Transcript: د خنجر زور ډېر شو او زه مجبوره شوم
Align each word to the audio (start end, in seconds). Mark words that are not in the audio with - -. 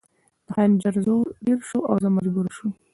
د 0.45 0.47
خنجر 0.55 0.95
زور 1.05 1.25
ډېر 1.45 1.59
شو 1.69 1.79
او 1.89 1.95
زه 2.03 2.09
مجبوره 2.17 2.51
شوم 2.57 2.71